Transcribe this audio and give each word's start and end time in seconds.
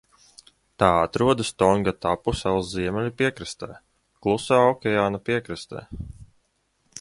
Tā 0.83 0.87
atrodas 1.01 1.51
Tongatapu 1.63 2.33
salas 2.39 2.71
ziemeļu 2.77 3.11
piekrastē, 3.19 3.69
Klusā 4.25 4.59
okeāna 4.71 5.21
piekrastē. 5.31 5.85